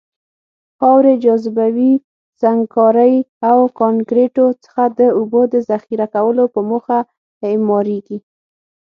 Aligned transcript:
خاورې، 0.77 1.13
جاذبوي 1.23 1.91
سنګکارۍ 2.41 3.15
او 3.49 3.57
کانکریتو 3.79 4.45
څخه 4.63 4.83
د 4.99 5.01
اوبو 5.17 5.41
د 5.53 5.55
ذخیره 5.69 6.07
کولو 6.15 6.43
په 6.53 6.59
موخه 6.69 6.99
اعماريږي. 7.49 8.17